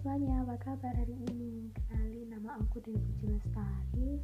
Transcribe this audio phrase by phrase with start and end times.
[0.00, 1.68] semuanya, apa kabar hari ini?
[1.84, 4.16] Kenalin nama aku Dewi Lestari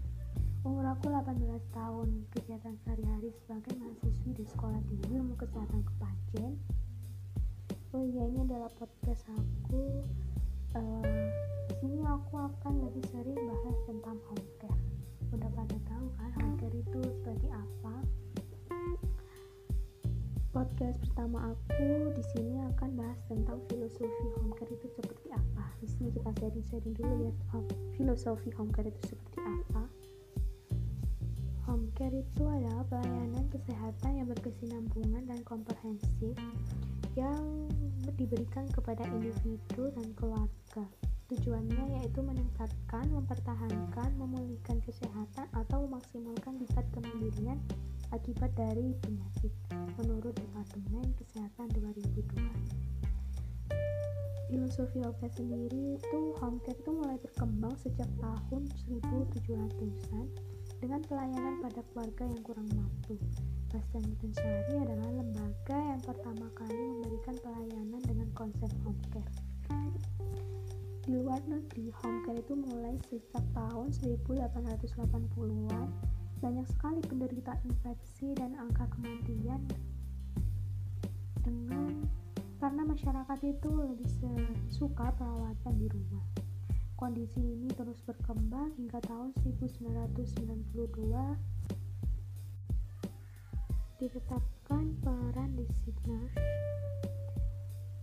[0.65, 1.37] Umur aku 18
[1.69, 2.09] tahun.
[2.33, 6.57] Kegiatan sehari-hari sebagai mahasiswi di sekolah tinggi ilmu kesehatan Kepanjen.
[7.93, 10.01] Oh iya, ini adalah podcast aku.
[10.73, 11.29] Uh,
[11.77, 14.81] sini aku akan lebih sering bahas tentang home care
[15.29, 17.95] Udah pada tahu kan home care itu seperti apa?
[20.57, 25.69] Podcast pertama aku di sini akan bahas tentang filosofi home care itu seperti apa.
[25.85, 27.33] Di sini kita sharing-sharing dulu ya
[28.01, 29.85] filosofi home care itu seperti apa.
[31.69, 36.33] Home care itu adalah pelayanan kesehatan yang berkesinambungan dan komprehensif
[37.21, 37.69] yang
[38.17, 40.89] diberikan kepada individu dan keluarga.
[41.29, 47.61] Tujuannya yaitu meningkatkan, mempertahankan, memulihkan kesehatan atau memaksimalkan tingkat kemandirian
[48.13, 49.53] akibat dari penyakit
[49.99, 52.87] menurut Departemen Kesehatan 2002
[54.47, 60.27] filosofi care sendiri itu care itu mulai berkembang sejak tahun 1700-an
[60.79, 63.19] dengan pelayanan pada keluarga yang kurang mampu.
[63.67, 69.35] Bastani Syari adalah lembaga yang pertama kali memberikan pelayanan dengan konsep home care.
[71.07, 75.89] Di luar negeri, home care itu mulai sejak tahun 1880-an
[76.47, 79.67] banyak sekali penderita infeksi dan angka kematian
[81.43, 82.07] dengan
[82.63, 84.07] karena masyarakat itu lebih
[84.71, 86.23] suka perawatan di rumah.
[86.95, 90.79] Kondisi ini terus berkembang hingga tahun 1992
[93.99, 96.35] ditetapkan peran disigners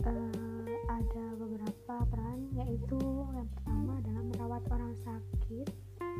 [0.03, 3.00] uh, ada beberapa peran yaitu
[3.39, 5.72] yang pertama adalah merawat orang sakit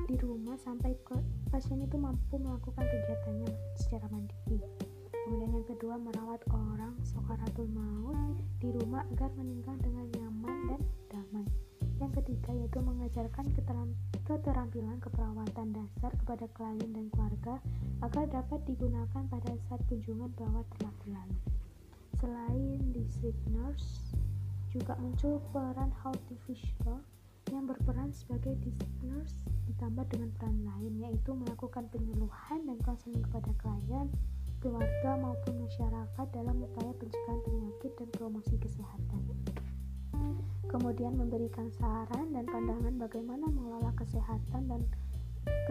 [0.08, 1.20] di rumah sampai ke
[1.54, 4.58] pasien itu mampu melakukan kegiatannya secara mandiri.
[5.14, 10.82] Kemudian yang kedua merawat orang sokaratul maut di rumah agar meninggal dengan nyaman dan
[11.14, 11.46] damai.
[12.02, 13.46] Yang ketiga yaitu mengajarkan
[14.26, 17.62] keterampilan keperawatan dasar kepada klien dan keluarga
[18.02, 21.38] agar dapat digunakan pada saat kunjungan perawat telah berlalu.
[22.18, 23.06] Selain di
[23.54, 24.18] nurse,
[24.74, 27.03] juga muncul peran healthy visitor
[27.64, 29.40] yang berperan sebagai designers
[29.72, 34.12] ditambah dengan peran lain yaitu melakukan penyuluhan dan konseling kepada klien,
[34.60, 39.24] keluarga maupun masyarakat dalam upaya pencegahan penyakit dan promosi kesehatan.
[40.68, 44.84] Kemudian memberikan saran dan pandangan bagaimana mengelola kesehatan dan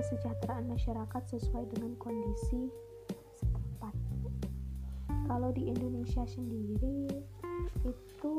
[0.00, 2.72] kesejahteraan masyarakat sesuai dengan kondisi
[3.36, 3.92] setempat.
[5.28, 7.20] Kalau di Indonesia sendiri
[7.84, 8.34] itu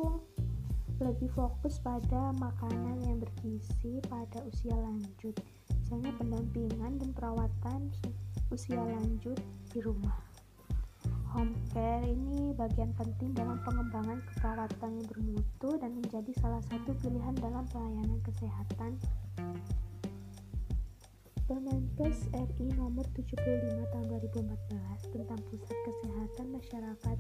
[1.04, 5.36] lebih fokus pada makanan yang bergizi pada usia lanjut.
[5.84, 7.92] Misalnya pendampingan dan perawatan
[8.48, 9.36] usia lanjut
[9.76, 10.16] di rumah.
[11.36, 17.36] Home care ini bagian penting dalam pengembangan keperawatan yang bermutu dan menjadi salah satu pilihan
[17.42, 18.96] dalam pelayanan kesehatan.
[21.44, 23.36] Permenkes RI nomor 75
[23.92, 27.18] tahun 2014 tentang Pusat Kesehatan Masyarakat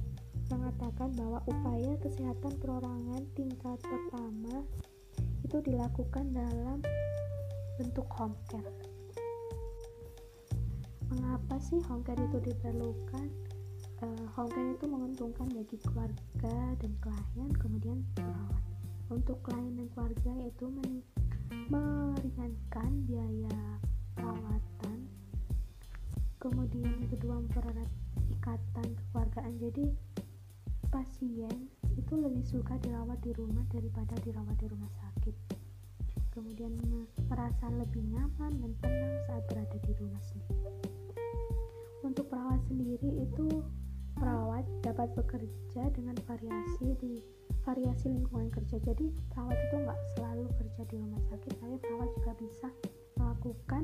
[0.53, 4.61] mengatakan bahwa upaya kesehatan perorangan tingkat pertama
[5.41, 6.77] itu dilakukan dalam
[7.81, 8.77] bentuk home care.
[11.09, 13.27] Mengapa sih home care itu diperlukan?
[14.05, 18.63] Uh, home care itu menguntungkan bagi keluarga dan klien, kemudian perawat.
[19.09, 20.65] Untuk klien dan keluarga yaitu
[21.69, 23.61] meringankan biaya
[24.13, 24.97] perawatan.
[26.37, 27.89] Kemudian yang kedua mempererat
[28.37, 29.53] ikatan kekeluargaan.
[29.61, 30.12] Jadi
[30.93, 35.33] pasien itu lebih suka dirawat di rumah daripada dirawat di rumah sakit.
[36.29, 36.77] Kemudian
[37.25, 40.69] merasa lebih nyaman dan tenang saat berada di rumah sendiri.
[42.05, 43.65] Untuk perawat sendiri itu
[44.13, 47.25] perawat dapat bekerja dengan variasi di
[47.65, 48.77] variasi lingkungan kerja.
[48.85, 52.69] Jadi perawat itu nggak selalu kerja di rumah sakit tapi perawat juga bisa
[53.17, 53.83] melakukan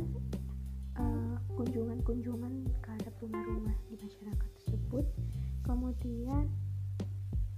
[0.93, 5.05] eh, kunjungan-kunjungan uh, ke rumah-rumah di masyarakat tersebut.
[5.65, 6.68] Kemudian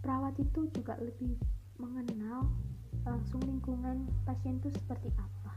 [0.01, 1.37] perawat itu juga lebih
[1.77, 2.49] mengenal
[3.05, 5.53] langsung lingkungan pasien itu seperti apa.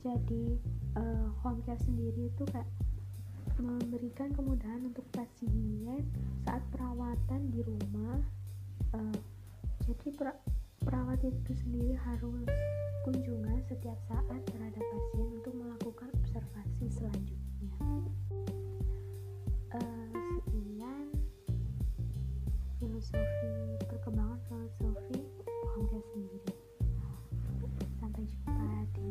[0.00, 0.56] Jadi
[0.96, 2.68] uh, home care sendiri itu kayak
[3.60, 6.00] memberikan kemudahan untuk pasien
[6.48, 8.16] saat perawatan di rumah.
[8.96, 9.20] Uh,
[9.84, 10.32] jadi per
[10.80, 12.48] perawat itu sendiri harus
[13.04, 15.28] kunjungan setiap saat terhadap pasien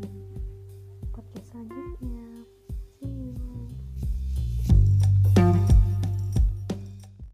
[0.01, 0.28] Thank you.